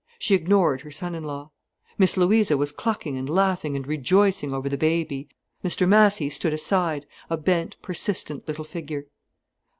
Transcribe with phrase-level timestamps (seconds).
[0.17, 1.51] She ignored her son in law.
[1.95, 5.29] Miss Louisa was clucking and laughing and rejoicing over the baby.
[5.63, 9.05] Mr Massy stood aside, a bent, persistent little figure.